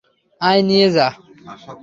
[0.41, 1.07] আয় নিয়ে যা।